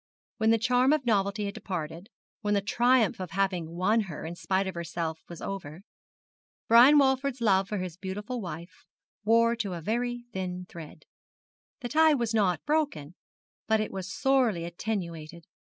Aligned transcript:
When 0.39 0.49
the 0.49 0.57
charm 0.57 0.93
of 0.93 1.05
novelty 1.05 1.45
had 1.45 1.53
departed, 1.53 2.09
when 2.41 2.55
the 2.55 2.61
triumph 2.61 3.19
of 3.19 3.29
having 3.29 3.75
won 3.75 3.99
her 4.09 4.25
in 4.25 4.33
spite 4.33 4.65
of 4.65 4.73
herself 4.73 5.19
was 5.29 5.43
over, 5.43 5.83
Brian 6.67 6.97
Walford's 6.97 7.39
love 7.39 7.67
for 7.69 7.77
his 7.77 7.97
beautiful 7.97 8.41
wife 8.41 8.87
wore 9.25 9.55
to 9.57 9.73
a 9.73 9.79
very 9.81 10.23
thin 10.33 10.65
thread. 10.67 11.05
The 11.81 11.89
tie 11.89 12.15
was 12.15 12.33
not 12.33 12.65
broken, 12.65 13.13
but 13.67 13.79
it 13.79 13.91
was 13.91 14.11
sorely 14.11 14.65
attenuated. 14.65 15.45